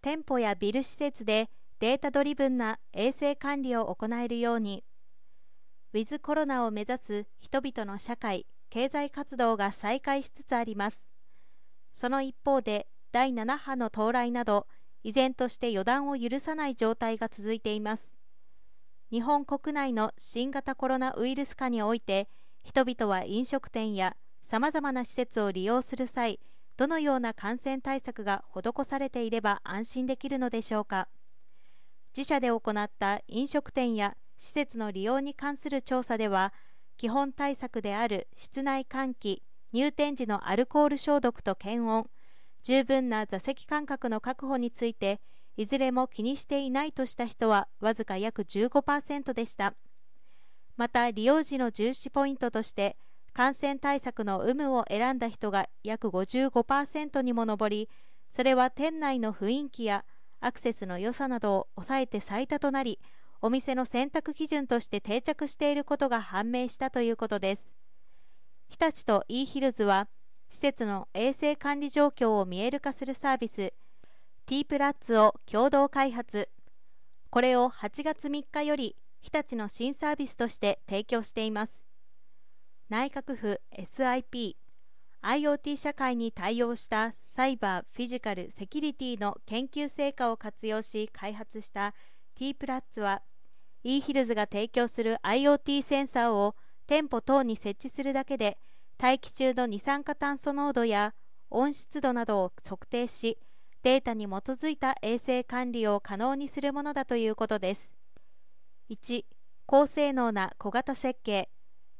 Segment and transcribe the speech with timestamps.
[0.00, 1.50] 店舗やビル施設で
[1.80, 4.84] データドリブンな衛生管理を行えるように、
[5.92, 11.06] ウィズコロナを目指す人々の社会、経済活動が再開しつつあります。
[11.92, 14.66] その一方で、第7波の到来など、
[15.02, 18.16] 依然として予断を許さない状態が続いています。
[19.10, 22.28] 日本国内の新型コロナウイルス化において、
[22.62, 26.38] 人々は飲食店やさまざまな施設を利用する際、
[26.78, 31.08] どのような感染対策が施されていれば安心できるのでしょうか？
[32.16, 36.54] 自社で行った飲食店や施設の利用に関する調査では、
[36.96, 39.42] 基本対策である室内換気、
[39.72, 42.08] 入店時のアルコール消毒と検温、
[42.62, 45.20] 十分な座席間隔の確保について、
[45.56, 49.74] いずれも気にしていないとした人はわずか約15%でした。
[50.76, 52.96] また、利用時の重視ポイントとして、
[53.32, 57.88] 感染対策の有無を選んだ人が約55%にも上り、
[58.30, 60.04] それは店内の雰囲気や
[60.40, 62.98] アクセスの良さなどを抑えて最多となり、
[63.40, 67.70] お店の選択基準として定着していることが判明したということです。
[68.68, 70.08] 日立と e ヒルズは、
[70.50, 73.72] 施設の衛生管理状況を見える化するサービス
[74.46, 76.48] T プラッツを共同開発
[77.30, 81.82] これを8月3日より日立の新サービスとして提供しています
[82.88, 84.56] 内閣府 SIP
[85.22, 91.94] IoT 社会に対応したサイバー・フィジカル・セキュリティの研究成果を活用し開発した
[92.34, 93.22] T プラッツは
[93.84, 96.54] e ヒルズが提供する IoT センサーを
[96.86, 98.58] 店舗等に設置するだけで
[98.96, 101.14] 大気中の二酸化炭素濃度や
[101.50, 103.38] 温湿度などを測定し
[103.82, 107.90] データに基づいた衛生管理を可能にするものだということです。
[108.90, 109.24] 1
[109.66, 111.48] 高性能な小型設計。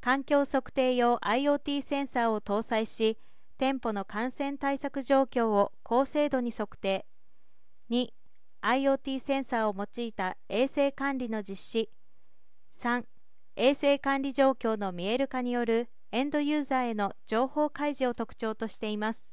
[0.01, 3.19] 環境測定用 IoT センサーを搭載し
[3.59, 7.07] 店舗の感染対策状況を高精度に測定。
[7.91, 11.91] 2IoT センサーを用いた衛生管理の実施。
[12.77, 13.05] 3
[13.57, 19.28] 衛生管理状況の見える化によるエンドユーザーへの情報開示を特徴としています。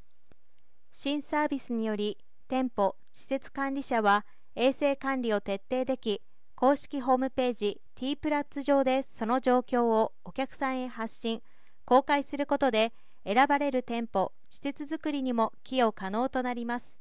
[0.91, 4.25] 新サービスにより店舗施設管理者は
[4.55, 6.21] 衛生管理を徹底でき
[6.55, 11.41] 公式ホームページ T プラッツ上でその状況をお客さんへ発信
[11.83, 12.93] 公開することで
[13.25, 16.93] 選ばれる店舗施設づくりにも寄与可能となります。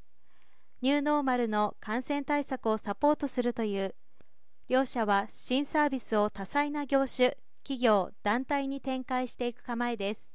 [0.82, 3.94] ニューノーマルの感染対策をサポートするという
[4.68, 10.33] 両社は新サービスを多彩な業種企業団体に展開していく構えです。